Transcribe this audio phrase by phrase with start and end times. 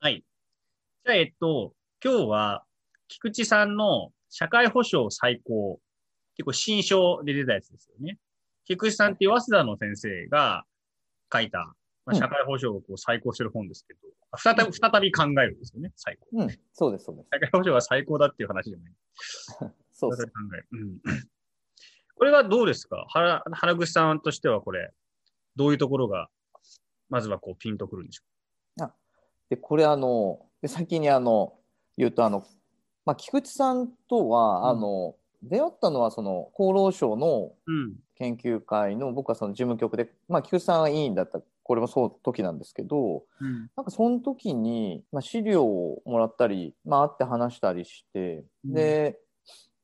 [0.00, 0.24] はい。
[1.04, 2.64] じゃあ、えっと、今日は、
[3.08, 5.80] 菊池さんの社会保障最高、
[6.36, 8.18] 結構新書で出たやつですよね。
[8.64, 10.64] 菊池さんって早稲田の先生が
[11.32, 11.74] 書いた、
[12.04, 14.00] まあ、社会保障をこう最高する本ですけど、
[14.36, 16.42] 再び、再び考えるんですよね、最高。
[16.42, 17.28] うん、そうです、そうです。
[17.32, 18.92] 社会保障が最高だっていう話じゃない。
[19.92, 20.32] そうです再び。
[20.32, 20.68] 考える。
[20.72, 20.98] うん。
[22.14, 23.04] これはどうですか？
[23.08, 24.92] 原原口さんとしてはこれ、
[25.56, 26.28] どういうところが、
[27.08, 28.22] まずはこうピンとくるんでしょ
[29.50, 31.54] で、これあの、で先にあの、
[31.96, 32.44] 言うとあの、
[33.04, 37.96] まあ、菊池さんとは、うんあの、出会ったのはその厚労省のううん。
[38.16, 43.70] 研究会の僕はその事務局で、まあ、菊池さんは委員だったこれもそう時なんですけどうん。
[43.76, 49.20] なんかその時に、まあ、資料をもらったり、まあ、会って話したりしてで、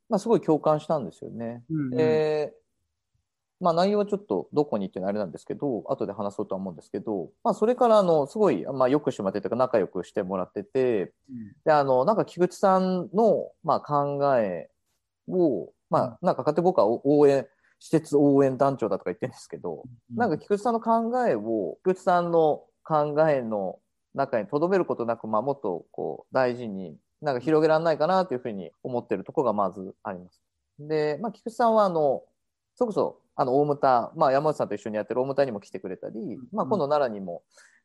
[0.08, 1.62] まあ、すごい共感したんですよね。
[1.70, 1.90] うん。
[1.90, 2.54] で、
[3.64, 11.52] まあ、内容はちょっとどこにっていうのはあれなんですけど後で話そうとは思うんですけど、まあ、それからあのすごい、まあ、よくしてもらってというか仲良くしてもらっててうん。
[11.64, 14.68] であのなんか菊池さんの、まあ、考え
[15.28, 17.46] を、まあ、なんか勝手に僕は応援
[17.78, 19.82] 施設応援団長だとか言ってるんですけど、
[20.14, 23.78] なんか菊池さんの考えを菊池さんの考えの
[24.14, 30.42] 中にとどめることなく、まあ、もっとこう大事になんか広げられないかなというふうに思ってるところがまずあります。
[30.78, 32.22] で、まあ、菊池さんはあの
[32.74, 37.42] それこそあの大牟田、まあ、山内さんと一緒にやってる大牟田にも来てくれたり、まあ、今度奈良にも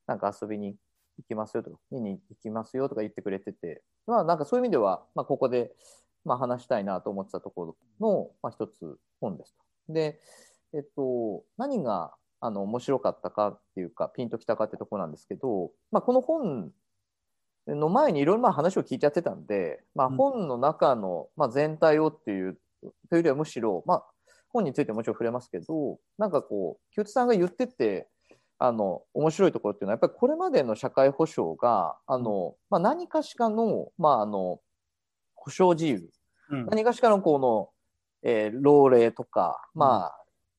[0.07, 0.75] なんか遊びに
[1.17, 5.71] 行きますよとか見に行きますよとか言ってくれてて、まあ、なんかそういう意味では、まあ、ここで、
[6.25, 9.55] まあ、話したいなと思ってたところの、まあ、一つ本です
[9.87, 9.93] と。
[9.93, 10.19] で、
[10.73, 16.71] えっと、何があの面白かったかっていうかピンときたかってところなんですけど、まあ、この本
[17.67, 20.15] の前にいろいろまあ話を聞いちゃってたんで、まあ、うん。
[20.15, 24.05] 本の中のまあ全体をっていうというよりはむしろ、まあ、
[24.51, 28.07] 本についてもちろん触れますけどなんかこう木内さんが言ってて
[28.57, 34.59] あの面白いところっていうのはやっぱりこれまでの社会保障があの、まあ、何かしかの,、まあ、あの
[35.35, 36.09] 保障自由
[36.49, 36.65] うん。
[36.65, 37.69] 何かしかのこの、
[38.23, 40.15] えー老齢とか、まあ、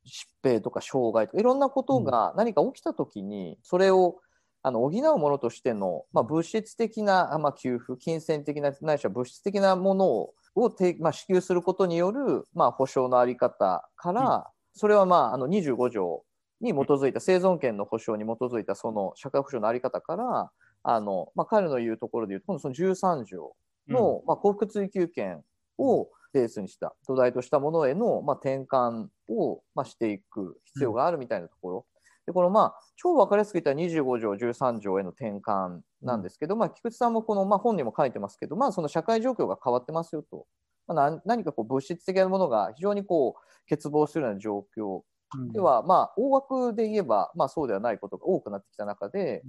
[0.07, 4.17] 疾病とか障害とかいろんなことが何か起きた時にそれを
[4.63, 16.23] あの補うものとしての、まあ、物質的な、あまあ、給付金銭的なないしは物質的なものををて、まあ、支給することによる、まあ、保障のあり方から、それは、まあ、あの25条
[16.61, 20.51] に基づいた生存権の保障に基づいたその社会保障のあり方から
[20.83, 23.53] あの、まあ、彼の言うところで言うとその13条
[23.89, 25.43] の、まあ、幸福追求権
[25.79, 31.87] をベースにした土台としたものへの、まあ、転換を、まあ、していく必要があるみたいなところ、
[32.31, 40.47] でこのまあ超分かりやすく言ったら25条13条への転換なんですけど、まあ、菊池さんもこの、まあ、本にも書いてますけど、まあ、その社会状況が変わってますよと、
[40.87, 45.03] まあ、な何かこう物質的なものが非常にこう欠乏するような状況。
[45.37, 45.53] うん。
[45.53, 49.43] では、まあ、大枠で言えば、まあ、そうではないことが多くなってきた中で、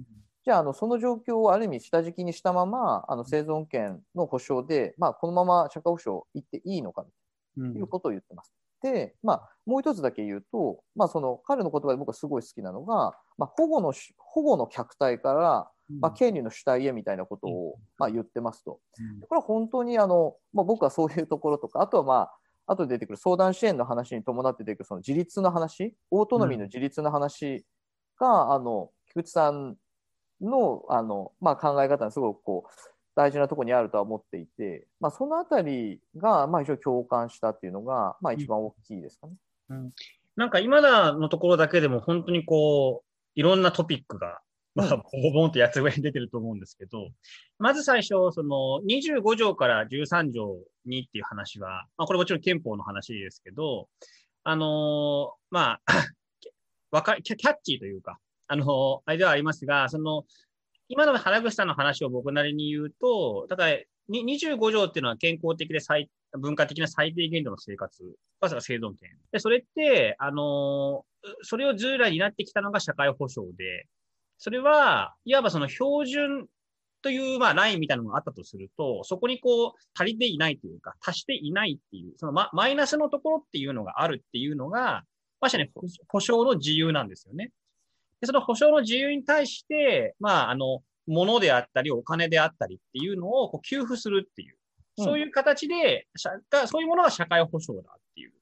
[0.44, 7.04] じゃああのその状況をある意味下敷きにしたままあの生存権の保障で、まあ、このまま社会保障行っていいのか
[7.58, 7.72] うん。
[7.74, 8.52] ということを言ってます。
[8.82, 15.70] で、まあ、もう一つだけ言うと、まあ、その彼の言葉で僕はすごい好きなのが、まあ、保護のし保護の客体から、
[16.00, 18.80] まあ、権利の主体へみたいなことを、まあ、言ってますと。
[19.28, 22.14] これは本当にあの、まあ、僕はそういうところとか、あとはま
[22.66, 27.64] あ、後で出てくる相談支援の話に伴って出てくるその自立の話、オートノミーの自立の話
[28.18, 29.76] が、あの菊池さん
[30.40, 39.34] のあの、まあ、考え方にすごくこう大事なところにあるとは思っていて、まあ、そのあたりが、まあ、非常に共感したっていうのが、まあ、一番大きいですかね。
[40.36, 44.40] なんか今だのところだけでも本当にこう、いろんなトピックが、
[44.74, 47.10] まあ、うんボボボンとやつぐらいに出てると思うんですけど、
[47.58, 50.56] まず最初、その25条から13条
[50.86, 53.88] にっていう話は、まあ、これもちろん憲法の話ですけど、
[54.44, 55.92] あのーまあ、
[56.90, 58.18] わかキャキャッチーというか、
[58.48, 60.24] あのーあれではありますが、その、
[60.92, 63.78] 今の原口さんの話を僕なりに言うと、だから
[64.10, 68.04] 25条っていうのは健康的で最文化的な最低限度の生活、
[68.42, 69.10] まさか生存権。
[69.32, 71.06] で、それって、あの
[71.40, 73.86] それを従来になってきたのが社会保障で、
[74.36, 76.46] それは、いわばその標準
[77.00, 85.04] という、まあ、ラインみたいなのがあったとすると、そこにこう、足りていないというか、足していないっていう、そのママイナスのところっていうのがあるっていうのが、
[85.40, 85.68] まさに
[86.08, 87.50] 保障の自由なんですよね。
[88.22, 98.32] で、その保障の自由に対して、まあ、あの、物であったり、お金であったりっていうのをこう給付するっていう、うんそういう形で、社がそういうものが社会保障だっていう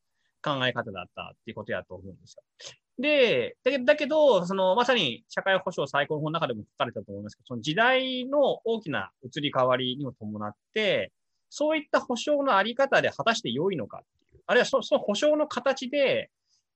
[0.43, 2.43] 考え方だったっていうことやと思うんですよ。
[2.99, 11.13] で、だけど、そのまさに社会保障最高の本の中でも書かれたと思いますけど、その時代の大きな移り変わりにも伴って、
[11.51, 14.01] そういった保障のあり方で果たして良いのかっ
[14.31, 16.31] ていう、あるいはそその保障の形で、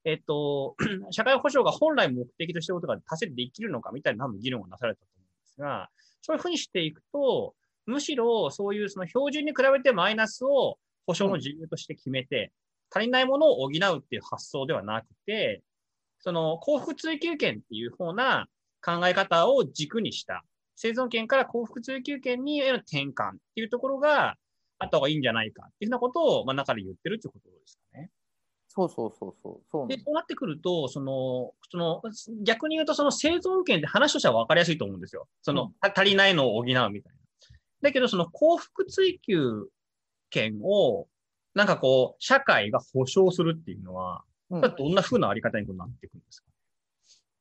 [0.04, 0.76] えっと、
[1.10, 5.88] 社会保障が本来目的としていることが達成できるのかみたいな議論がなされたと思うんですが、
[6.20, 7.54] そういうふうにしていくと、
[7.86, 12.52] むしろそういうその標準に比べてマイナスを保証の自由として決めて、
[12.90, 15.62] 足りないものを補うっていう発想ではなくて、
[16.20, 18.46] その幸福追求権っていうふうな
[18.82, 20.44] 考え方を軸にした、
[20.76, 24.36] 生存権から幸福追求権にへの転換っていうところが
[24.78, 28.10] あった方がいいんじゃないかっていうふうなことを、まあ、中で言ってるっていうことですかね。
[28.76, 29.60] そうそうそうそう。
[29.70, 32.02] そうで、そうなってくると、その、その、
[32.42, 35.28] 逆に言うと、その生存権って話としては分かりやすいと思うんですよ。
[35.42, 37.00] その、うん、足りないのを補うみたいな。
[37.82, 39.68] だけど、その幸福追求
[40.30, 41.06] 権を、
[41.54, 46.48] なんかこう、社会が保障するっていうのは、うん、どんな風なあり方になっていくんですか、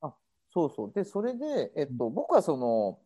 [0.02, 0.14] あ、
[0.52, 0.92] そうそう。
[0.92, 3.00] で、それで、えっと、僕はその、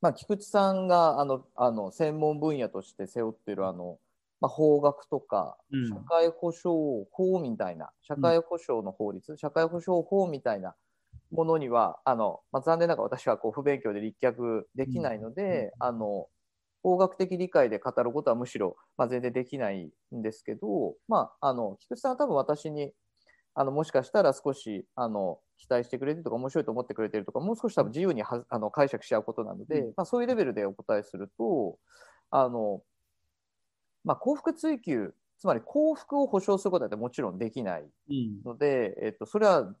[0.00, 3.98] まあ、菊池さんが、あの、あの、専門分野として背負っている、あの、
[4.44, 5.56] まあ、法学とか、
[5.88, 10.76] 社会保障法みたいな、社会保障の法律、社会保障法みたいな
[11.30, 16.28] ものには、あの、まあ、残念ながら私はこう不勉強で立脚できないので、あの、
[16.82, 22.92] 法学的理解で語ることはむしろ、まあ、全然できないんですけど、まあ、あの菊池さんは多分私に
[23.54, 31.78] あのもしかしたら少しあの期待してくれてるとか面白いと思ってくれてるとかもう少し多分自由にはあの解釈しちゃうことなので、まあ、そういうレベルでお答えすると
[32.30, 32.82] あの、
[34.04, 37.84] まあ、幸福追求つまり幸福を保障することはもちろんできない
[38.44, 39.74] ので、うん、えっと、それは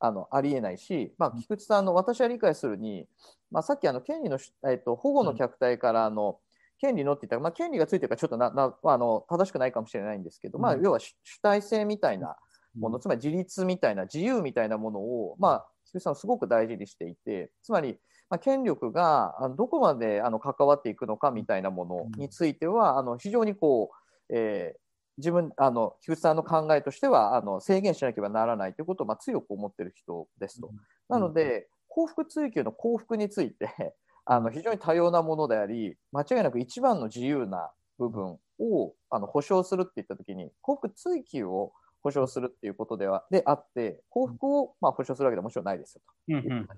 [0.00, 3.06] あのありえないし、まあ、菊池さんの私は理解するに、
[3.50, 4.38] まあ、さっきあの権利の、
[4.68, 6.38] えっと、保護の客体からあの、
[6.80, 12.36] 権利のって言ったら、まあ、権利がついてるからちょっとななあの正しくないかもしれないんですけど、まあ、要は主体性みたいな
[12.78, 17.98] もの、つまり自立みたいな自由みたいなものを、まあ、菊池さんはすごく大事にしていてつまり、
[18.30, 23.90] まあ、権力がどこまであの関わっていくのかみたいなものについてはあの非常にこ
[24.30, 24.78] う、えー、
[25.16, 30.70] 自分あの菊池さんの考えとしてはあの制限しなければならないということを、まあ、強く思っている人ですと。
[31.08, 33.94] なので幸福追求の幸福について
[34.26, 41.72] あの非常に多様なものであり間違いなく一番の自由な部分をあの保障するって言った時に幸福追求を
[42.02, 46.14] 保障するっていうことではであって幸福をまあ保障するわけではもちろんないですよと。
[46.28, 46.68] うんうん、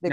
[0.00, 0.10] で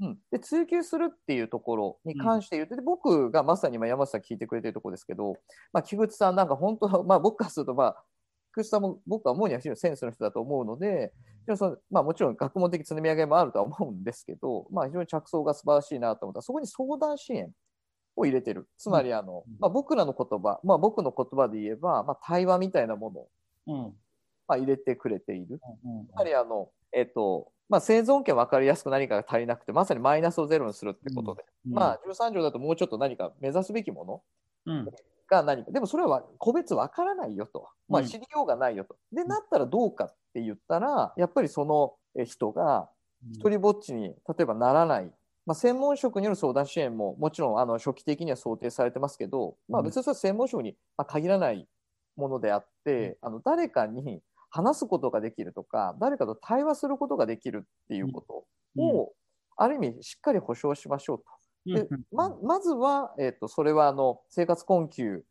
[0.00, 5.36] うん、で追求するっていうところに関して言って、うん、僕がまさに今山下さん聞いてくれてるところですけど、
[5.72, 8.04] まあ、木口さんなんか本当、 まあ、僕からすると、まあ、
[8.52, 11.12] 菊池さんも僕は思うには非常にセンスの人だと思うので、
[11.56, 16.38] そのまあ、もちろん学問的積み上げもあるとは思うんですけど、まあ、非常に着想が素晴らしいなと思った。
[16.38, 17.52] ら、そこに相談支援
[18.16, 18.68] を入れてる。
[18.78, 23.28] つまりあの、まあ、僕らの言葉、まあ、僕の言葉で言えば、まあ、対話みたいなも
[23.66, 23.94] のを、
[24.48, 25.60] まあ、入れてくれている。
[26.12, 34.04] つまりあの、えっ、と、まあ、生存権分かりやすく何かが足りなくて、まさにマイナスをゼロにするってことで、まあ、13条だともうちょっと何か目指すべきも
[34.66, 34.82] の
[35.30, 38.96] が何か、でもそれは個別分からないよと、まあ、知りようがないよと。
[39.12, 41.94] で、なったらどうかって言ったら、やっぱりその
[42.24, 42.90] 人が
[43.32, 45.12] 一人ぼっちに例えばならない。
[45.46, 50.76] まあ、専門職による相談支援ももちろんあの初期的には想定されてますけど、まあ、別にそれは専門職に
[51.06, 51.66] 限らない
[52.16, 58.44] ものであって、あの誰かに話すことができるとか誰かと対話することができるっていうこと
[58.82, 59.12] を、
[59.56, 61.24] ある意味しっかり保障しましょうと。
[61.66, 65.22] でままずは、えーと、それはあの生活困窮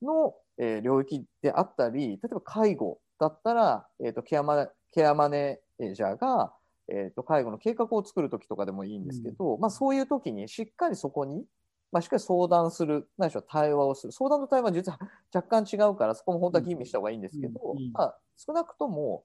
[0.00, 6.54] の、えー、領域であったり例えば介護だったら、えーと、ケアマケアマネージャーが、
[6.88, 11.44] えーと、介護の計画を作る時とかでもいいんですけど、うん、まあ、そういう時にしっかりそこに、
[11.90, 14.12] まあ、しっかり相談するないしは対話をする。
[14.12, 14.98] 相談と対話は実は
[15.34, 19.24] 若干違うからそこも本当は吟味した方がいいんですけど、うん、まあ、少なくとも、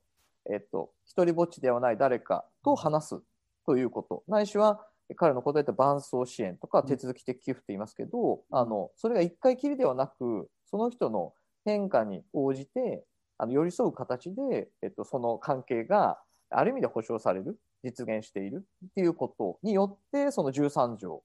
[0.50, 3.22] えっ、ー、と一人ぼっちではない誰かと話す
[3.66, 4.24] ということ。
[4.28, 11.34] ないしは彼のことで言った伴走支援とか手続き的寄付って言いますけど、あのそれが1回きりではなくその人の
[11.66, 13.06] 変化に応じて
[13.38, 21.24] あの寄り添う形で、えっと、その関係がある意味で保障される実現しているっていうことによってその13条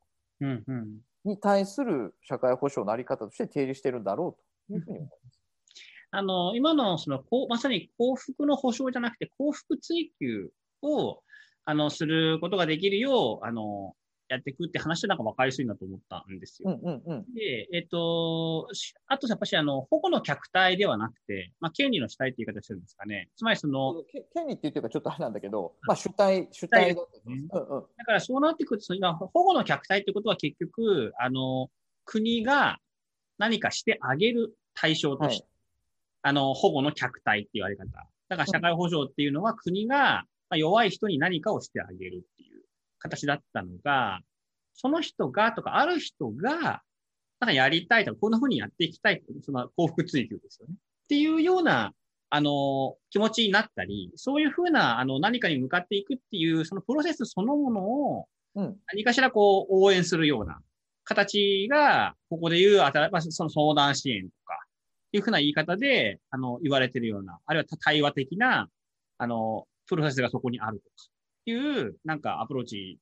[1.25, 4.37] に対する社会保障の在り方として定義しているんだろ
[4.68, 5.40] うというふうに思います。
[6.10, 10.50] あの今のそのまさに幸福の保障じゃなくて幸福追求
[10.82, 11.22] を
[11.68, 13.94] あの、することができるよう、あの、
[14.28, 16.78] やっていくって話でなんか分かりやすいなと思ったんですよ。
[16.82, 18.68] うんうんうん、で、えっ、と、
[19.06, 23.30] あとやっぱしあの、保護の客体ではなくて、まあ、権利の主体っていう言い方するんですかね。
[23.37, 24.02] つまりその、
[24.35, 27.49] 権利って言ってるかちょっとあれなんだけど、まあ、主体、主体だ、ねうんうん、
[27.97, 31.70] だからそうなってくると、今、保護の客体ってことは結局、あの、
[32.04, 32.78] 国が
[33.38, 35.50] 何かしてあげる対象として、はい、
[36.23, 37.87] あの、保護の客体って言われ方。
[38.28, 42.47] だから社会保障っていうのは国がまあ、弱い人に何かをしてあげるっていう
[42.98, 44.20] 形だったのが、
[44.74, 46.82] その人がとか、ある人が、
[47.40, 50.74] なんかやりたいとか、こんな風にやっていきたいその幸福追求ですよね。
[50.74, 51.92] っていうような、
[52.30, 58.76] あの、気持ちになったり、そういうふうな、あの、何かに向かっていくっていう、そのプロセスそのものを、うん。
[58.92, 60.60] 何かしらこう応援するような
[61.04, 64.58] 形が、ここで言う、あたまあ、その相談支援とか、
[65.12, 68.68] いうふうな言い方で、あの、言われてるような、あるいは対話的な、
[69.16, 70.90] あの、プロセスがそこにあるとか、
[71.47, 72.99] いう、なんかアプローチ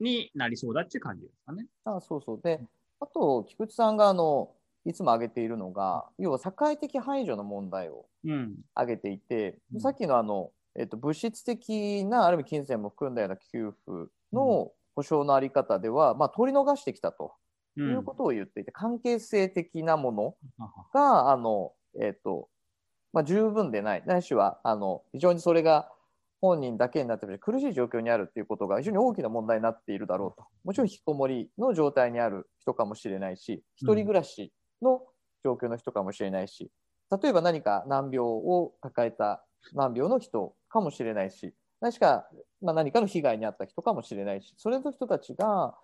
[0.00, 1.66] になりそうだっていう感じですかね。
[1.84, 2.40] あそうそう。
[2.42, 2.60] で、
[3.00, 4.50] あと、菊池さんが、あの、
[4.84, 8.56] いつも挙げているのが、要は社会的排除の問題をうん。
[8.74, 17.32] 挙げていて、うんさっきのあの、えっと、物質的なある意味金銭も含んだような給付の保障のあり方では、まあ、取り逃してきたと
[17.76, 17.80] う。
[17.80, 20.34] いうんことを言っていて、関係性的なもの
[20.92, 22.48] があの、えっと
[23.12, 25.90] まあ、十分でないないしはあの非常にそれが
[26.40, 30.46] 本人だけになって苦しい状況にあるっていうことが非常に大きな問題になっているだろうと。
[30.64, 34.52] もちろん引きこもりの状態にある人かもしれないし一人暮らし
[34.82, 35.02] の
[35.44, 36.70] 状況の人かもしれないし
[37.22, 42.28] 例えば何か難病を抱えた難病の人かもしれないし何か、
[42.60, 45.74] まあ、何かの被害に遭った人かもしれないしそれの人たちが、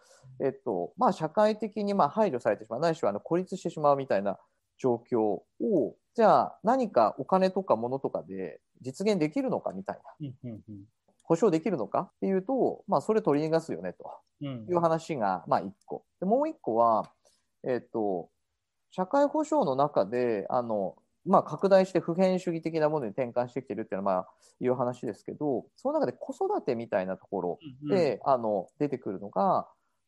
[0.45, 4.39] えっとまあ、社会的にまあ配慮されてしまうないしはあの孤立してしまうみたいな
[4.79, 5.45] 状況を
[6.15, 10.29] じゃあ何かお金とか物とかで実現できるのかみたいな。
[10.43, 10.85] うんうん
[11.27, 14.11] 保証できるのかっていうと、まあ、それ取り逃がすよねと。
[14.43, 14.67] うん。
[14.69, 16.05] いう話が、まあ、1個。
[16.21, 17.11] でもう1個は、
[17.67, 18.29] えっと
[18.91, 24.29] 社会保障の中であの、まあ、拡大して普遍主義的なものに転換してきてるっていうのは、まあ、
[24.61, 29.67] いう話ですけどその中で子育てみたいなところうんで、あの出てくるのが、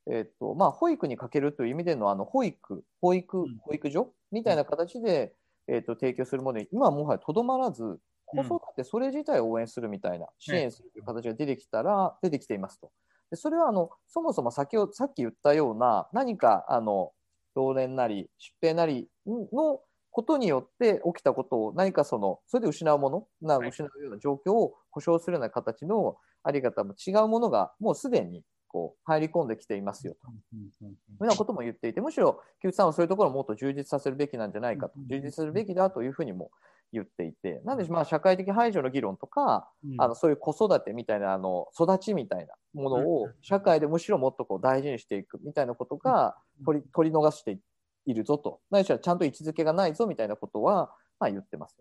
[0.09, 3.56] えっとまあ、保育にかけるという意味でのあの保育保育うん。
[3.62, 5.35] 保育所みたいな形で、
[5.66, 12.90] えっと提供するものに今はもはやとどまらず子育てそれ自体を応援するみたいな、支援するという形が出てきたら出てきていますと。
[13.30, 17.12] でそれはあのそもそも先をさっき言ったような何かあの
[17.54, 19.80] 老年なり疾病なりの
[20.11, 23.68] ことによって起きたことを何かそのそれで失うものなはい。
[23.71, 30.30] 失うような状況を保障するような形のあり方も違うものがもうすでにこう入り込んできていますよと。
[30.54, 34.95] いうようなことも言っていて、むしろ木内さんはそういうところをもっと充実させるべきなんじゃないかと。
[34.99, 36.50] うん、充実するべきだというふうにも
[36.93, 40.00] 言っていて、なんで、まあ、社会的排除の議論とか、うん。
[40.00, 43.07] あのそういう子育てみたいなあの育ちみたいなものうん。
[43.07, 47.59] を社会でむしろもっとこう大事にしていくみたいなことが取り取り逃して
[48.07, 51.76] いるぞと、ないしはちゃんと位置づけがないぞみたいなことは、まあ、言ってます。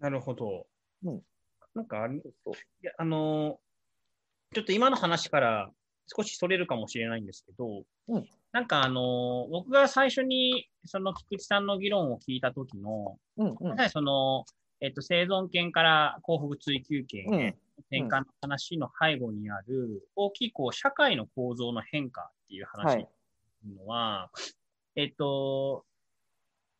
[0.00, 0.66] なるほど。
[1.04, 1.22] うん。
[1.74, 2.54] なんかあれ、いそう。
[2.82, 3.56] やあのー
[4.54, 5.68] ちょっと今の話から
[6.16, 13.90] 少しそれるかもしれないんですけど、うんなんかあのー僕が最初にその菊池さんの議論を聞いた時の、うんうん。
[13.90, 14.44] その、
[14.80, 17.40] えっと、生存権から幸福追求権うん。
[17.40, 17.56] へ
[17.90, 23.08] 転換の話の背後にある大きいこう社会の構造の変化っていう話はい。
[23.76, 24.30] のは、
[24.94, 25.84] えっと、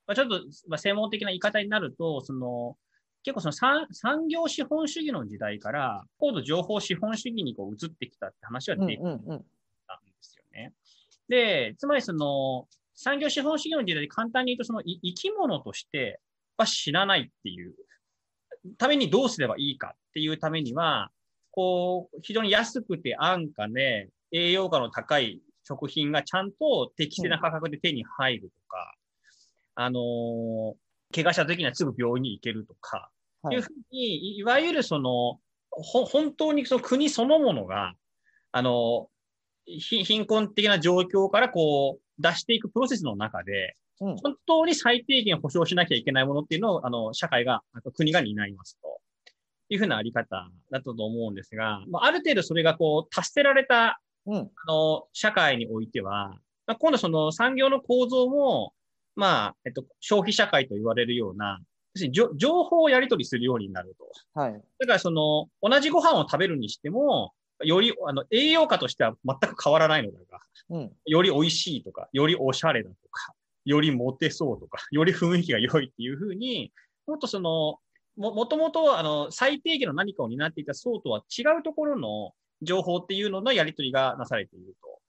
[0.07, 2.77] まあ、ちょっと、まあ、専門的な言い方になると、その、
[3.25, 9.45] 結構その産産業資本主義の時代から、高度情報資本主義にこう移ってきたって話はうん出てきうんうん
[9.89, 9.99] たん
[11.29, 16.21] でつまりその、産業資本主義の時代で簡単に言うと、そのい生き物として
[16.57, 17.75] は知らないっていう、
[18.79, 21.11] ためにどうすればいいかっていうためには、
[21.51, 28.95] こう、非常に安くて安価で、栄養価の高い食品がちゃんと適正な価格で手に入るとか、
[29.77, 30.75] あのー
[31.15, 33.09] 怪我した時にはすぐ病院に行けるとか、
[33.43, 33.57] はい。
[33.57, 35.39] いうふうに、いいわゆるその、
[35.71, 37.95] ほ、本当にその国そのものが、
[38.51, 39.14] あの、ひ
[39.67, 47.63] 貧困的な状況からこう、出していくプロセスの中で、うん本当に最低限保障しなきゃいけないものっていうのを、あの、社会が、
[47.95, 49.01] 国が担いますと。
[49.69, 58.73] いうふうなあり方だったと思うんですが、まあ、ある程度それがこう、達せられた、うんあの、社会においては、まあ、今度その産業の構造も、
[59.17, 61.61] まあ、えっと、消費社会と言われるような、
[61.95, 64.41] 情報をやり取りするようになると。
[64.41, 73.35] はいだからその、同じご飯を食べるにしても、より、あの、栄養価としては全く変わらないのだが、うんより美味しいとか、よりおしゃれだとか、
[73.65, 76.73] よりモテそうとか、 より雰囲気が良いっていうふうに、
[77.07, 77.79] もっとその、
[78.17, 82.33] も、もともと、あの、最低限の何かを担っていた層とは違うところの
[82.63, 85.01] 情報っていうののやり取りがなされていると。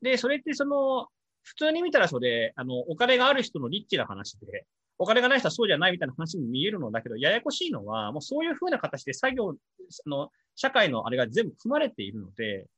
[0.00, 1.08] で、それってその、
[1.42, 4.66] 普通に見たらそれ、あの、お金がある人のリッチな話で、
[5.02, 9.56] お金がない人はそうじゃないみたいな話に見えるのだけど、ややこしいのは、もうそういうふうな形で作業、
[9.88, 12.68] その、社会のあれが全部組まれているので、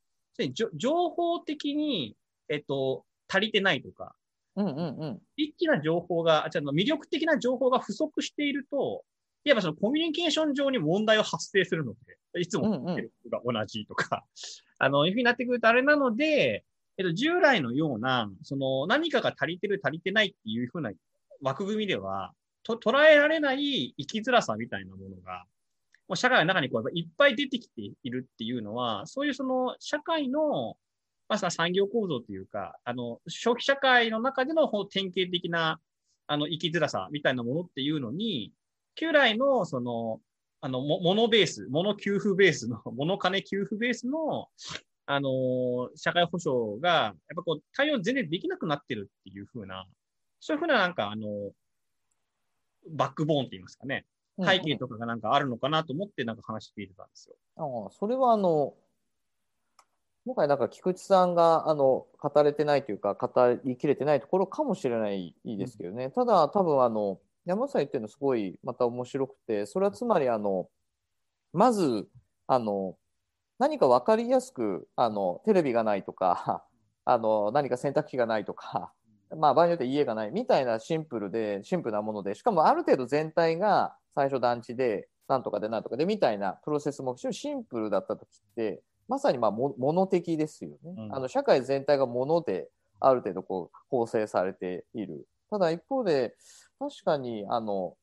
[0.74, 2.16] 情報的に、
[2.48, 4.14] えっと、足りてないとか、
[4.56, 5.18] うんうんうん。
[5.36, 9.04] リッチな情報が、あちょっと魅力的な情報が不足していると、
[9.44, 11.92] いわばそのコミュニケーション上に問題を発生するの
[12.32, 14.24] で、いつも言ってるが同じとか、
[14.78, 16.64] あの、いうふうになってくるとあれなので、
[16.96, 20.90] えっと、従来のような、その何かが足りてる足りてないっていうふうな
[21.42, 25.44] 枠組みでは、と捉えられない生きづらさみたいなものが、
[26.08, 30.76] もう社会の中にこういっぱい出てきているっていうのは、そういうその社会の、
[31.28, 35.80] まあ、産業構造というか、あの、消費社会の中での典型的な、
[36.26, 38.52] あの、生きづらさみたいなものっていうのに、
[38.94, 40.20] 旧来の、その、
[40.60, 44.48] あの、も、モノベース、モノ給付ベースの、 モノ金給付ベースの、
[45.06, 49.86] あの、社会保障が、やっぱこう、対応全然できなくなってるっていうふうな、
[50.44, 51.52] そういうふうななんか、あの、
[52.90, 54.04] バックボーンって言いますかね。
[54.38, 57.36] 背景とかがなんかあるのかなと思って、なんか話していたんですよ。
[57.56, 58.74] ああ、それはあの、
[60.26, 70.70] 今回なんか菊池さんがあの語れてないというか語りきれてないところかもしれないですけどね、うん、ただ多分あの山下言ってるのすごいまた面白くてそれはつまりあの
[71.52, 72.08] まず
[72.46, 72.96] あの
[73.58, 76.64] 何か分かりやすくあのテレビがないとか
[77.04, 78.94] あの何か洗濯機がないとか、
[79.36, 92.68] まあ、場合によって家がないみたいなシンプルでシンプルなものでしかもある程度全体が最初団地でなんとかでなんとかでみたいなプロセスも非常にシンプルだった時ってまさにまあも物的ですよね、うん、あの社会全体が物で
[93.00, 95.26] ある程度こう構成されている。
[95.50, 96.34] ただ一方で
[96.78, 97.96] 確かにあの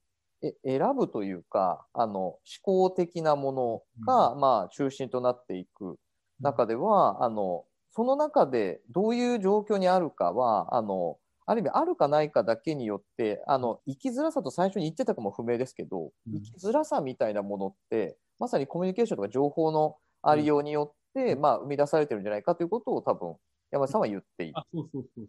[0.44, 5.98] え選ぶというかあの思考的なものが、うん、まあ、中心となっていく
[6.40, 23.36] 中では、うん、あのその中でどういう状況にあるかはあのある意味あるかないかだけによってあの生きづらさと最初に言ってたかも不明ですけど、生きづらさみたいなものってまさにコミュニケーションとか情報のありようによって、うん、まあ、生み出されてるんじゃないかということを多分
[23.72, 24.54] 山田さんは言っている。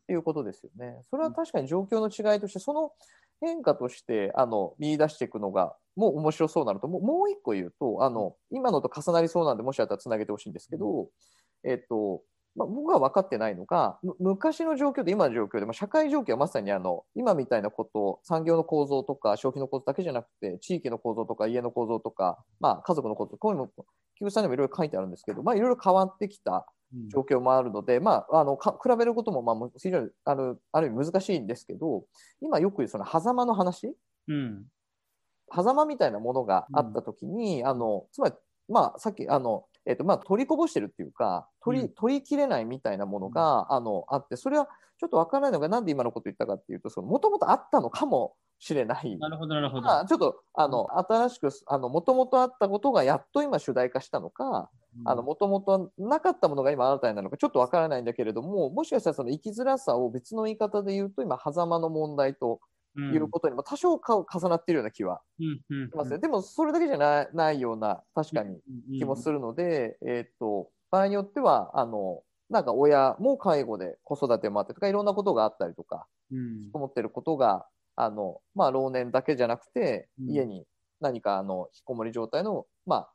[0.07, 1.00] ということですよね。
[1.11, 2.92] それは確かに状況の違いとしてその
[3.40, 11.09] 変化としてあの見出していくのがもう面白そうなのともう一個言うとあの今のと重なりそうなんでもしあったらつなげてほしいんですけど、
[11.64, 12.23] えっと
[12.55, 23.69] まあ、僕は分かってないのが昔の状況で今の状況で、まあ、社会状況はまさにあの今みたいなこと産業の構造とか消費の構造だけじゃなくて地域の構造とか家の構造とか、まあ、家族の構造こういうの
[24.19, 26.67] 菊さんにもいろいろ書いてあるんですけど、まあ、いろいろ変わってきた
[27.11, 32.05] 状況もあるので、うん、まあ、あの比べることもまあ非常にあるある意味難しいんですけど
[32.41, 33.95] 今よく言うその狭間の話、
[34.29, 34.65] うん、
[35.55, 38.35] 狭間みたいなものがあった時に、うん、あのつまり、
[38.69, 44.68] まあ、さっきあのえーとまあ、取りこぼしてるっていうか取り取りきれないみたいなものが、うん、あのあってそれは
[44.99, 49.18] ちょっと分からないのがなんで今のこと言ったかっていうともともとあったのかもしれない。
[49.18, 49.83] なるほどなるほど。
[49.83, 54.71] まあ、ちょっとあの新しくもともとあったことがやっと今主題化したのか
[55.05, 62.61] もともとなかったものが今新たになるのかちょっと分からないんだけれどももしかしたらその生きづらさを別の言い方で言うと今狭間の問題と
[63.00, 66.18] いうことにも多少か重なっているような気はしますね。
[66.18, 68.61] でもそれだけじゃないないような確かに
[68.98, 80.66] 気もするので、えっと場合によってはあのなんか親も介護で子育てもあってとかいろんなことがあったりとか、うん、思ってることがあの、まあ、老年だけじゃなくて家に
[81.00, 83.12] 何かあの引きこもり状態の、まあ、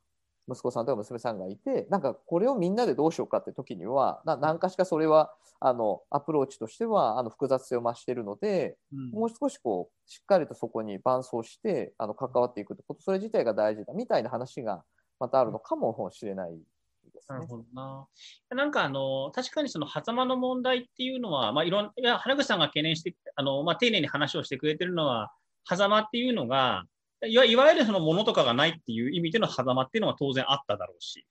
[0.50, 14.84] 息子さんとか娘さんがいてなんかこれをみんなでどうしようかって時には何かしかそれはあのアプローチとしてはあの複雑性を増しているので、うん、もう少しこうしっかりとそこに伴走してあの関わっていくってことそれ自体が大事だみたいな話が
[15.20, 17.40] またあるのかもしれないですね。
[17.40, 18.08] なるほどな。
[18.52, 25.32] なんかあの確かにその狭間の問題っていうのは、まあ、いろんいや原口さんが懸念してあの、まあ、丁寧に話をしてくれてるのは
[25.68, 26.86] 狭間っていうのが
[27.26, 31.26] いわいわゆるそのものとかがないっていう意味での狭間っていうのは当然あっただろうし、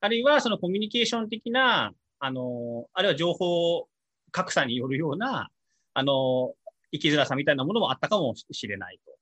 [0.00, 3.86] あるいはそのコミュニケーション的な、あの、あるいは情報
[4.30, 5.50] 格差によるような、
[5.94, 6.54] あの、
[6.92, 9.12] 生きづらさみたいなものもあったかもしれないと。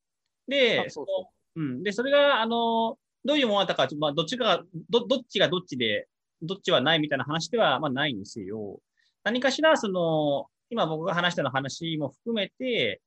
[0.47, 1.83] で、そうそううん。
[1.83, 6.09] で、それが、あの、どういうものだったか、まあ、どっちが、ど、どっちがどっちで、
[6.41, 8.81] どっちはないみたいな話では、まあ、ないんですよ。
[9.25, 13.01] 何かしら、その、今僕が話したの話も含めて、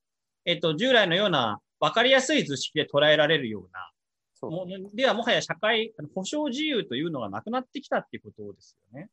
[0.45, 3.91] えっと、従来のような分かりやすい図式で捉えられるような、
[4.49, 9.09] もではもはや社会、保障自由というのがなくなってきたっていうことですよね。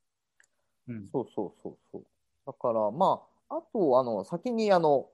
[0.88, 2.04] うん、そうそうそうそう。
[2.46, 5.08] だから、まあ、あと、あの、先に、あの、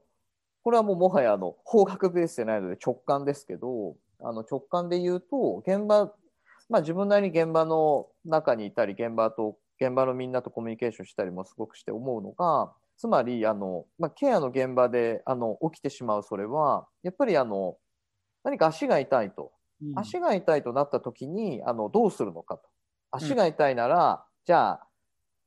[0.63, 6.13] これはもうもはやあの法学ベースじゃないので直感ですけど、あの直感で言うと、現場、
[6.71, 17.77] まあ、自分なりに現場の中にいたり、現場と、現場のみんなとコミュニケーションしたりもすごくして思うのが、つまりあの、まあ、ケアの現場であの起きてしまうそれはやっぱりあの
[18.45, 19.53] 何か足が痛いと、
[19.83, 22.63] うん、足が痛いとなった時にあのどうするのかと。
[23.11, 24.87] 足が痛いなら、うん、じゃあ、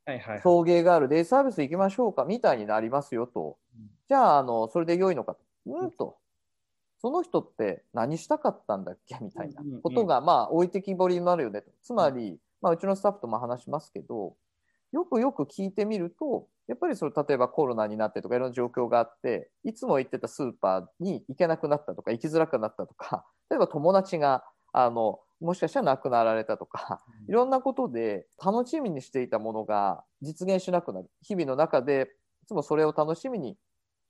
[0.05, 5.41] はいはいはい、送迎があるデイサービス行きましょうかみたいになりますよと、うん、じゃああのそれで良いのかと。
[5.65, 5.91] うん。
[5.91, 6.17] と。
[6.99, 11.71] その人って何したかったんだっけみたいなことが、まあ置いてきぼりになるよねと。
[11.83, 14.35] つまり、まあ、うちのスタッフとも話しますけど
[14.91, 31.09] よくよく聞いてみるとやっぱりそれ例えばコロナになってとかいろんな状況があっていつも行ってたスーパーに行けなくなったとか行きづらくなったとか 例えば友達があのもしかしたら亡くなられたとか、いろんなことで楽しみにしていたものが実現しなくなる。
[31.21, 32.09] 日々の中で、
[32.43, 33.55] いつもそれを楽しみに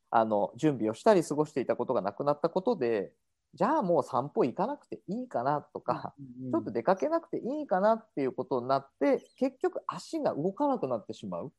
[0.09, 3.11] あの準備をしたり過ごしていたことがなくなったことで、
[3.53, 6.13] じゃあもう散歩行かなくていいかなとか、
[6.51, 11.51] ちょっと出かけなくていいかなっていうことになって結局足が動かなくなってしまう、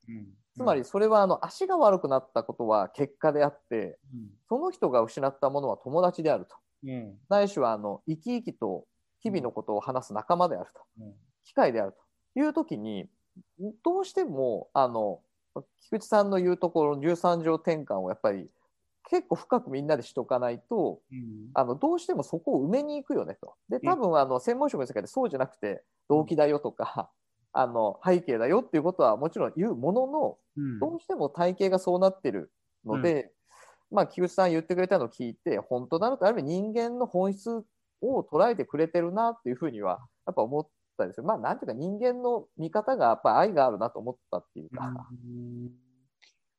[0.55, 3.99] つまりそれはあの足が悪くなったことは結果であって、
[4.49, 6.57] その人が失ったものは友達であると、
[7.29, 8.85] ないしはあの生き生きと
[9.21, 10.81] 日々のことを話す仲間であると、
[11.45, 11.95] 機会である
[12.35, 13.09] という時に
[13.85, 15.21] どうしてもあの
[15.81, 18.49] 菊池さんの言うところの13条転換をやっぱり
[19.09, 21.01] 結構深くみんなでしとかないと、
[21.55, 23.55] あのどうしてもそこを埋めに行くよねと。
[23.69, 27.11] で多分あの専門職の世界でそうじゃなくて動機だよとか、
[27.53, 30.39] あの背景だよっていうことはもちろん言うものの、
[30.81, 32.53] どうしても体系がそうなってる
[32.85, 33.33] ので、
[33.91, 37.65] まあ菊池さん言ってくれたのを聞いて本当だなとある意味人間の本質
[38.03, 41.25] を捉えてくれてるなっていうふうにはやっぱ思ったんですよ。
[41.25, 44.93] まあなんていうか人間の見方がやっぱ愛があるなと思ったっていうか。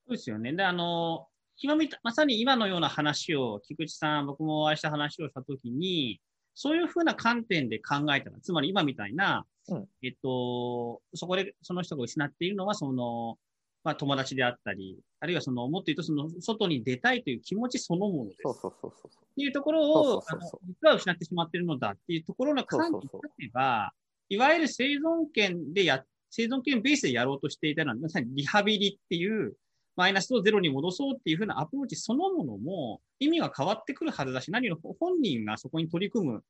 [0.08, 0.54] そうですよね。
[0.54, 1.29] であの
[1.62, 6.22] 今みたまさに今のような話を菊池さん、僕もお会いした話をしたときに、
[6.56, 13.38] そういうふうな観点で考えたら、つまり今みたいな、うん、えっと、そこでその人が失っているのは、その、
[13.84, 18.42] まあ、友達であったり、あるいはその、もっと言うと、その、外に出たいという気持ちそのものです。
[18.44, 19.08] そうそうそうそう。
[19.08, 20.24] っていうところを、
[20.68, 23.94] 実は失ってしまっているのだっていうところの観点に立てば、
[24.28, 29.56] いわゆる生存権でや、生存権ベースでやろうとしていたのは、まさにリハビリっていう、
[30.00, 36.42] マイナスをゼロに戻そうっていうふうなアプローチそのものも意味が変わってくるはずだし、何より本人がそこに取り組む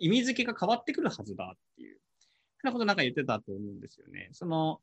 [0.00, 1.98] 意味付けが変わってくるはずだっていう、
[2.56, 4.30] ふうなことなんか言ってたと思うんですよね。
[4.32, 4.80] その、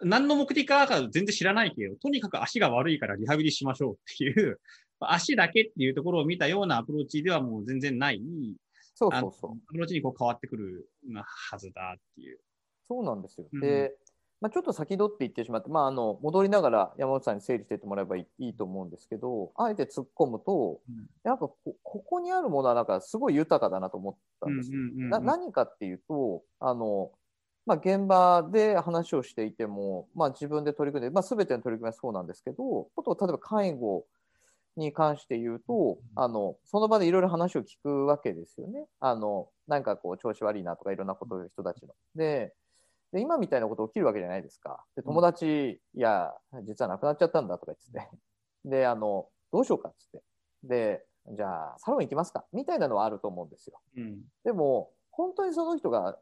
[0.00, 4.60] 何の目的かか全然知らないけど、とにかく足が悪いからリハビリしましょうっていう、
[4.98, 8.20] 足だけっていうところを見たようなアプローチではもう全然ない、
[8.96, 9.50] そうそうそう。
[9.52, 10.90] アプローチにこう変わってくる
[11.24, 12.40] はずだっていう。
[12.88, 13.46] そうなんですよ。
[13.52, 13.94] で、
[14.42, 24.80] まあ、ちょっと先取って言ってしまって、まあ、あの戻りながら山本さんに整理していってもらえばいいと思うんですけどあえて突っ込むと、うん、やっぱここにあるものはなんかすごい豊かだなと思ったんですよ。
[25.20, 27.12] 何かっていうとあの、
[27.66, 34.04] まあ、現場で話をしていても、まあ、自分で取り組んで、まあ、全ての取り組みはそうなんですけどこと例えば介護
[34.76, 38.86] に関して言うと、あのその場でいろいろ話を聞くわけですよね。
[39.00, 41.94] あのなんかこう調子悪いなとかいろんなことを言う人たちの。
[42.16, 42.54] で
[43.12, 44.84] で今みたいなこと起きるわけじゃないですか。
[44.96, 46.32] で友達、いや、
[46.64, 48.18] 実は亡くなっちゃったんだとか言ってて、
[48.64, 50.22] で、あの、どうしようかっつって。
[50.64, 52.44] で、じゃあ、サロン行きますか。
[52.52, 53.80] みたいなのはあると思うんですよ。
[53.96, 56.18] うん、でも、本当にその人が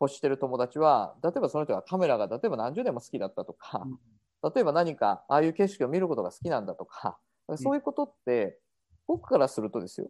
[0.00, 7.18] 欲してる友達は、例えばその人がカメラが例えば何十年も好きだったとか、うん、例えば何かああいう景色を見ることが好きなんだとか、
[7.56, 8.58] そういうことって、
[9.06, 10.08] 僕からするとですよ、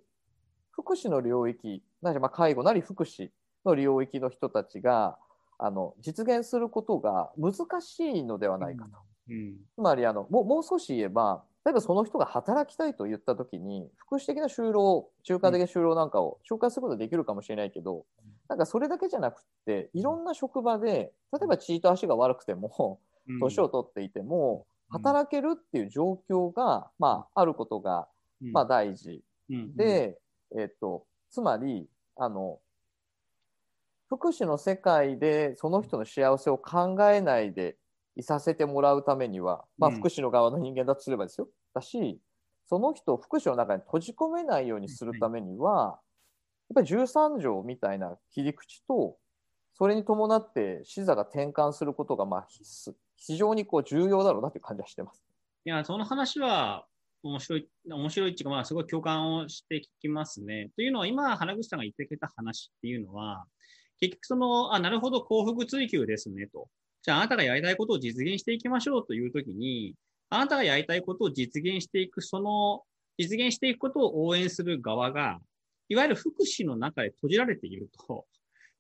[0.71, 3.31] 福祉の領域、なまあ介護なり福祉
[3.65, 5.19] の領域の人たちが、
[5.65, 8.99] あの実現することが難しいのではないかと。
[9.29, 9.35] うん。
[9.35, 18.05] うん、つまりあのもうもう少し言えば例えばその人が働きたいと言った時に福祉的な就労中華的な就労なんかを紹介することができるかもしれないけど、うん、
[18.49, 22.99] なんかそれだけじゃなくっていろんな職場で例えば血と足が悪くても
[23.41, 28.09] 年を取っていても働けるっていう状況が、まあ、あることが、
[28.41, 29.23] まあ、大事。
[29.77, 30.19] で、
[30.59, 32.59] えっと、つまりあの
[34.17, 37.77] 福祉の世界でその人の幸せを考えないで
[38.15, 41.49] いさせてもらうためには、まあ、福祉の側の人間だとすればですよ。
[41.73, 42.21] だし、
[42.67, 45.99] その人を福祉の中に閉じ込めないようにするためには、
[46.69, 49.17] やっぱり13条みたいな切り口と、
[49.73, 55.25] それに伴って視座が転換することがまあ必須、非常にこう重要だろうなという感じはしてます。
[55.65, 56.87] いや、その話は
[57.23, 60.71] 面白い、面白いっていうか、まあ、すごい共感をして聞きますね。
[60.77, 63.47] というのは、今、原口さんが言ってくれた話っていうのは、
[64.03, 66.69] 結局その、あ、なるほど、幸福追求ですねと。
[67.03, 69.95] じゃあ、あなたがやりたいことを実現していきましょうというときに、
[70.29, 72.83] あなたがやりたいことを実現していく、その、
[73.17, 75.39] 実現していくことを応援する側が、
[75.89, 78.27] いわゆる福祉の中で閉じられていると、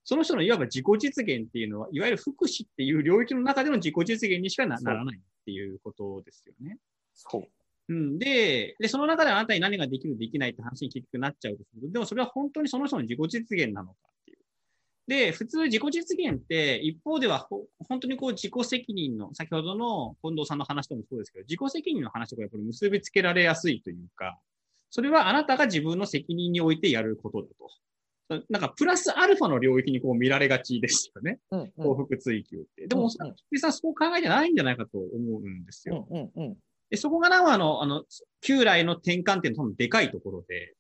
[0.02, 6.78] その人のいわば自己実現っていうのは、いわゆる福祉っていう領域の中での自己実現にしかならないっていうことですよね。
[7.14, 7.94] そう。
[7.94, 14.11] うん、でで、その中であなたに何ができる、できないって話に結局なっちゃうとすると、でもそれは本当にその人の自己実現なのか。
[15.06, 17.48] で、普通自己実現って一方では
[17.88, 24.38] 本当にこう自己責任の、先ほどの近藤さんの話ともそうですけど、自己責任の話とかやっぱり結びつけられやすいというか、
[24.90, 28.42] それはあなたが自分の責任においてやることだと。
[28.48, 31.38] なんかプラスアルファの領域にこう見られがちですよね。
[31.50, 32.86] うんうん、幸福追求って。
[32.86, 36.06] でも、菊、うん、池さんそう考えてないんじゃないかと思うんですよ。
[36.08, 36.56] うんうんうん
[36.92, 38.04] でそこがなんかあの、あの、
[38.42, 40.74] 旧来の転換点のでかいところで、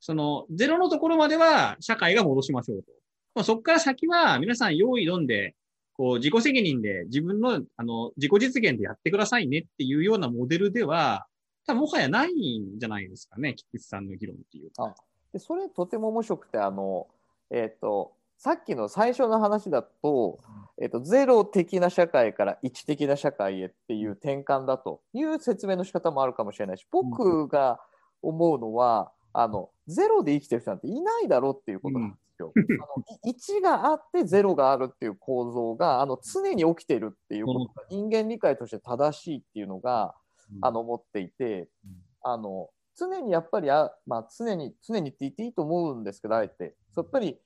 [0.00, 2.90] その、ゼロのところまでは社会が戻しましょうと。
[3.34, 5.54] もうそこから先は皆さん用意どんで、
[5.94, 11.26] こう自己責任で自分のあの自己実現でやってくださいねっていうようなモデルでは、
[11.66, 14.94] 多分もはやないんじゃないですかね、菊池さんの議論っていうあ
[15.32, 17.06] でそれとても面白くてあの、
[17.50, 20.40] えっ、とさっきの最初の話だと,、
[20.80, 27.78] えー、とゼロ的な社会から1的な社会へっていう転換だという説明の仕方もあるかもしれないし僕が
[28.20, 32.52] 思うのはあのゼロで生きてる人なんていないだろうっていうことなんですよ。
[32.56, 40.14] あの1があって0があるっていう構造があの常に起きてるっていうことが人間理解として正しいっていうのが、
[40.60, 41.68] あの思っていて、
[42.22, 46.74] あの常にやっぱりあ、まあ、常に常にって言っていいと思うんですけどあえて。
[46.96, 47.38] やっぱり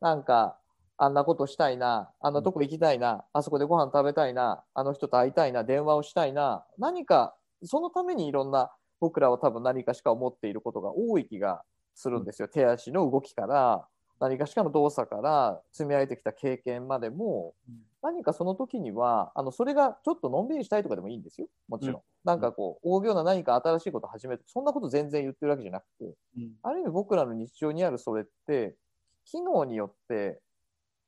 [0.00, 0.58] なんか
[0.96, 11.62] あんなことしたいなあんなとこ行きたいなあそこでご飯食べたいなあの人と会いたいな電話をしたいな何かそのためにいろんな僕らは多分何かしか思っていることが多い気が
[11.94, 13.86] するんですよ、手足の動きから
[14.20, 17.54] 何かしかの動作から積み上げてきた経験までも、
[18.02, 21.48] 何かその時にはあのそれがちょっとのんびりしたいとかでもいいんですよ。
[21.68, 28.76] もちろん、うん、なんかこう大行な何か新しいことを始めるそんなこと全然言ってるわけじゃなくて、うん、ある意味僕らの日常にあるそれって
[29.24, 30.40] 機能によって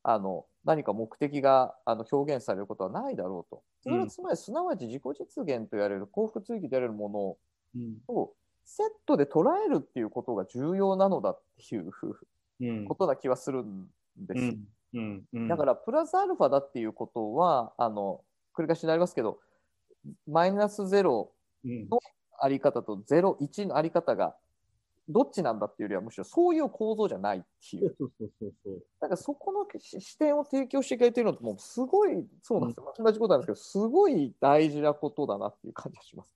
[0.03, 3.63] あの何か目的があの表現されることはないだろうと。
[3.81, 7.39] それはつまりすなわち自己実現と言われる幸福追求と言われるも
[7.77, 8.33] のを
[8.65, 11.91] セットで捉えるっていうことが重要なのだっていう
[12.87, 14.59] ことな気はするんです。
[14.95, 18.23] うんうん、だからプラスアルファだっていうことはあの
[18.57, 19.39] 繰り返しになりますけど
[20.27, 21.31] マイナスゼロ
[21.65, 22.01] の
[22.41, 24.35] あり方とゼロ1のあり方が
[25.09, 27.41] どっちなんだっていうよりはむしろそういう構造じゃないっ
[27.71, 27.95] ていう。
[27.99, 28.83] そうそうそうそう。
[29.01, 36.35] だからそこの視点を提供してくれてるのってもうすごいそうなんですよ、うん、同じことなんですけどすごい大事なことだなっていう感じがします。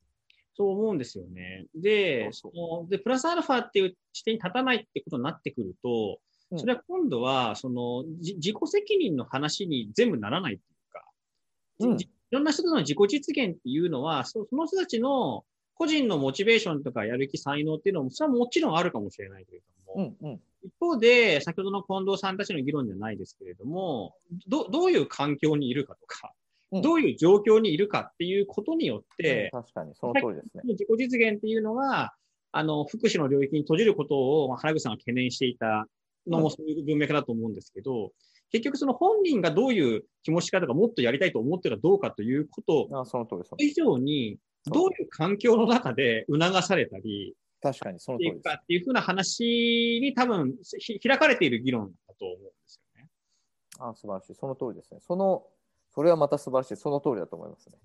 [0.55, 1.67] そう思うんですよね。
[1.75, 6.19] で、そのでプラスアルファっていう視点に立たないってことになってくると、
[6.57, 11.05] それは今度はその自己責任の話に全部ならないっていうか、
[11.81, 24.15] うん、いろんな人の自己実現っていうのはその人たちの個人のモチベーションとかやる気、才能っていうのも、それはもちろんあるかもしれないけれども、うんうん、一方で、先ほどの近藤さんたちの議論じゃないですけれども、
[24.47, 26.35] どどういう環境にいるかとか、うん、
[26.81, 30.63] どういう状況にいるかっていうことによって、うん、確かに、その通りですね。
[30.65, 32.15] 自己実現っていうのは、
[32.53, 35.87] あの、福祉の領域に閉じることを原口さんが懸念していた
[36.27, 38.11] のもそういう文脈だと思うんですけど、うん、
[38.51, 42.89] 結局その本人がどういう気持ち方がもっとやりたいと思ってるかどうかということ
[43.59, 50.55] 以上に、どういう環境の中で促されたり、確かにその通りかっていうふうな話に多分
[51.03, 53.09] 開かれている議論だと思うんですよね。
[53.79, 54.35] あ素晴らしい。
[54.35, 55.01] その通りですね。
[55.01, 55.45] その、
[55.95, 56.77] それはまた素晴らしい。
[56.77, 57.79] その通りだと思いますね。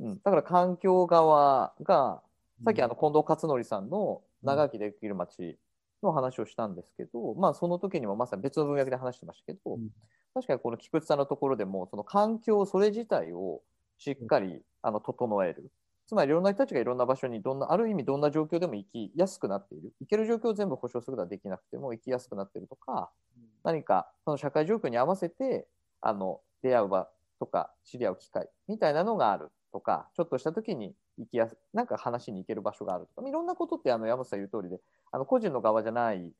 [0.00, 0.20] うん。
[0.22, 2.22] だから環境側が、
[2.64, 5.58] さっきあの近藤克則さんの長生きできる街
[6.02, 9.88] の話をしたんですけど、うん、まあその時にもまさに別の文脈で話してましたけど、うん、
[10.34, 13.62] 確かにこの菊池さんのところでも、その環境それ自体を
[13.98, 15.70] しっかりあの整える。
[16.06, 25.68] つまりいろんな人たちがいろんな場所にどんなある意味どんな状況でも生きやすくなっている行ける状況を全部保障することはできなくても生きやすくなっているとか、うん、何かその社会状況に合わせて
[26.00, 27.08] あの出会う場
[27.40, 36.32] とか知り合う機会みたいなのがあるとかちょっとした時に行きやすなんか話に行ける場所があるとかいろんなことってあの山本さん言う通りであの個人の側じゃない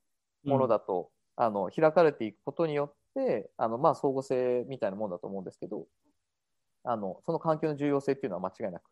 [0.45, 5.87] ものだと、うん、あの開かれていくことによってあのまあ相互性みたいなものだと思うんですけど
[6.85, 8.83] あのその環境の重要性っていうのは間違いなく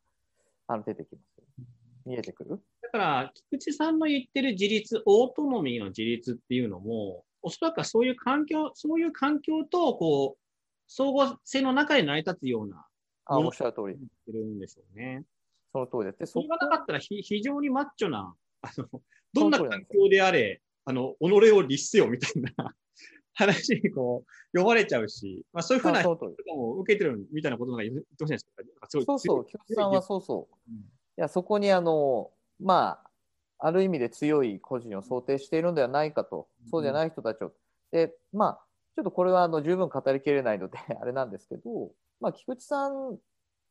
[0.67, 1.69] あの出てきます。
[2.07, 2.61] 見えてくる？
[2.81, 10.48] だから、菊池さんの言ってる自立、オートノミーの自立っていうのも、おそらくそういう環境、そういう環境と、こう、
[10.89, 12.85] 相互性の中で成り立つような、
[13.27, 13.95] あ、おっしゃる通り。
[13.95, 15.23] てるんでしょうね。
[15.71, 16.33] その通りです。
[16.33, 18.89] それがなかったら非常にマッチョな、あの、
[19.35, 22.75] どんな環境であれ、あの、己を律せよみたいな
[23.35, 24.25] 話にこ
[24.55, 26.17] う、呼ばれちゃうし、まあそういうふうな人
[26.57, 30.71] も受けてるみたいなことが言ってほしいんですけど、そうそう、菊池さんはそうそう。
[30.71, 30.81] うん、い
[31.17, 33.11] や、そこにあの、まあ、
[33.59, 37.53] ある意味で強い個人を想定しているのではないかと、そうじゃない人たちを。
[37.91, 38.68] で、まあ、
[38.99, 43.17] ちょっとこれはあの十分語りきれないので あれなんですけど、まあ、菊池さん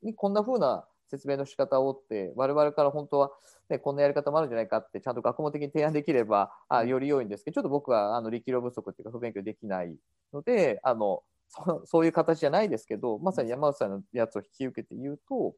[0.01, 3.31] にこんなふうな説明の仕方をって我々から本当は、
[3.67, 9.97] ね、こんなやり方もあるんじゃないかってちゃんと学問的に提案できればあより良いんですけどちょっと僕はあの力量不足っていうか不勉強できない
[10.31, 15.55] のであのそそういう形じゃないですけどまさに山内さんのやつを引き受けて言うと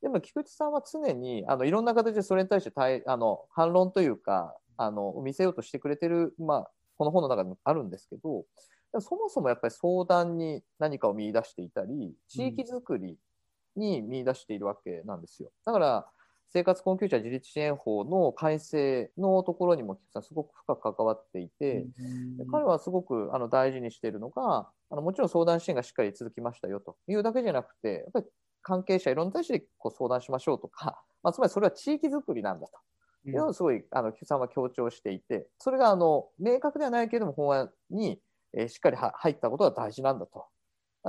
[0.00, 8.44] でも菊池さんは常にあのいろんな形でそれに対して対あの反論というかあの見せようとしてくれてる、まあ、この本の中にもあるんですけど
[9.00, 13.16] そもそもやっぱり相談に何かを見出していたり地域づくり
[13.76, 15.50] に見出しているわけなんですよ。
[15.64, 16.06] だから
[16.50, 21.84] 生活困窮者自立支援法の改正のところにも菊池さんすごく深く関わっていて、
[22.38, 28.26] で彼はすごくあの大事にしているのがあのもちろん相談支援がしっかり続きましたよというだけじゃなくてやっぱり
[28.62, 32.72] 関係者いろんな人にこう相談しましょうとか、 まあ、つまりそれは地域づくりなんだと。
[33.26, 38.22] いうのをすごいあの菊池さんは強調していてそれがあの明確ではないけれども法案に、
[38.54, 40.46] えーしっかりは入ったことが大事なんだと。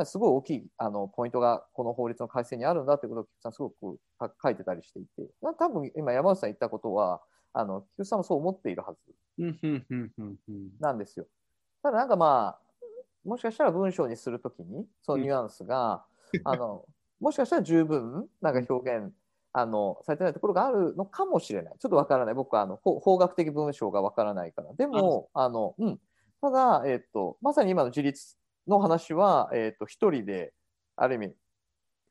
[0.06, 7.22] すごい大きいあのポイントがこの法律の改正にあるんだということを菊池さんすごくか書いてたりしていて、まあ、多分今山内さん言ったことは
[7.54, 9.00] あの菊池さんもそう思っているはず。
[9.40, 10.70] うんうんうんうんうん。
[10.80, 11.26] なんですよ。
[11.82, 12.70] ただなんかまあ
[13.26, 16.06] もしかしたら文章にするときにそのニュアンスが、
[16.46, 16.86] あの
[17.20, 19.12] もしかしたら十分なんか表現
[19.52, 21.74] あのされてないところがあるのかもしれない。
[21.80, 22.34] ちょっとわからない。
[22.34, 24.74] 僕はあの法法学的文章がわからないから。
[24.74, 26.00] でもあの、うん、
[26.42, 30.54] ただ、えっとまさに今の自立の話は、えっと一人で
[30.96, 31.34] ある意味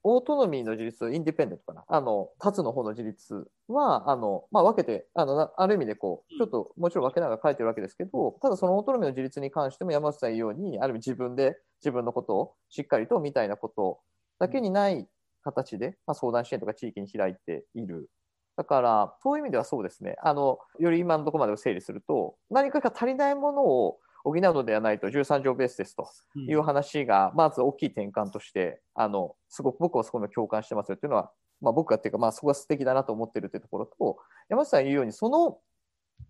[0.05, 13.99] オートノミーの自立インディペンデントかなあの立つの方の自立はあの、まあ、分けてあのなある意味でこうちょっともちろん分けながら書いてるわけですけどただそのオートノミーの自立に関しても山内さん言うようにある意味自分で自分のことをしっかりとみたいなこと
[14.39, 15.09] だけにない
[15.43, 18.09] 形で、まあ、相談支援とか地域に開いている。
[18.57, 20.17] だから、そういう意味ではそうですね。
[20.23, 23.99] あの、より今のところまでを整理すると、何かが足りないものを
[24.31, 35.59] 補うのではないと13条ベースですという話が、まず大きい転換として、あの、すごく僕はそこに共感してますよっていうのは、まあ僕がっていうか、まあそこが素敵だなと思ってるっていうところと、山下さん言うように、その、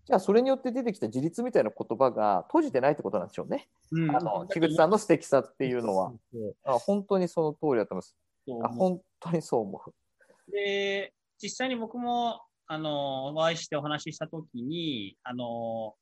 [0.05, 3.69] じゃあそれによって出てきた自立みたいな言葉が閉じてないってことなんでしょうね。
[3.91, 6.13] うんあの、木口さんの素敵さっていうのは。
[6.63, 8.15] あ本当にその通りだと思います。
[8.63, 10.51] あ本当にそう思う。
[10.51, 15.95] で、実際に僕も、あの、お会いしてお話ししたときに、あの、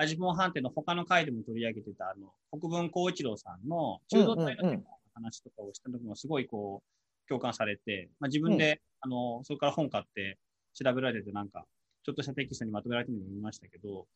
[0.00, 4.82] アジモン判定の他の回でも取り上げてた、あの、国分光一郎さんの中道体の
[5.12, 10.38] 話とかをした時もすごいこう、共感されて、まあ、自分で、あの、それから本買って
[10.72, 11.66] 調べられてなんか、
[12.02, 14.06] ちょっとしたテキストにまとめられてるのを見ましたけど、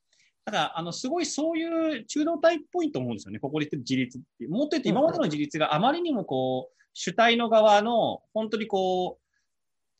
[0.46, 4.48] ただ、あの、すごいそういう中道体っぽいと思うんですよね、ここで言ってる自立って。
[4.48, 9.24] もっと言って今までの自立があまりにもこう、主体の側の、本当にこう、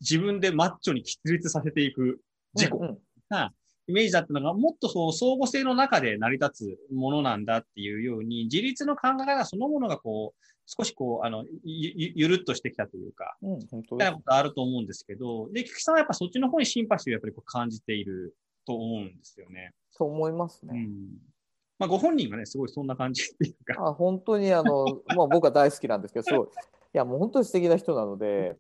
[0.01, 2.23] 自分でマッチョに喫立させていく
[2.55, 2.99] 自己うんうん。
[3.29, 3.53] な
[3.87, 18.35] イメージだったのが、もっとそう相互性の中で成り立つものなんだっていうように、自立の考え方そのものがこう、少しこう、あの、ゆ、ゆゆるっとしてきたというか、うん、本当みたいなことあると思うんですけど、で、菊池さんはやっぱそっちの方にシンパシーをやっぱりこう感じている
[18.67, 19.73] と思うんですよね。
[19.91, 20.73] そう思いますね。
[20.75, 21.09] うん。
[21.79, 26.51] まあ、ご本人がね、すごいそんな感じっていうか、あ本当にあの、 まあ、僕は大好きなんですけど、そう
[26.95, 28.57] いやもう本当に素敵な人なので、